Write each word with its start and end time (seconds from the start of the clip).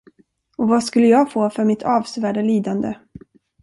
Och 0.57 0.67
vad 0.67 0.83
skulle 0.83 1.07
jag 1.07 1.31
få 1.31 1.49
för 1.49 1.65
mitt 1.65 1.83
avsevärda 1.83 2.41
lidande? 2.41 2.95